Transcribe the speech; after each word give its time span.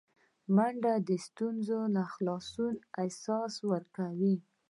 منډه 0.55 0.93
د 1.07 1.09
ستونزو 1.25 1.79
نه 1.95 2.03
خلاصون 2.13 2.73
احساس 3.01 3.53
ورکوي 3.71 4.35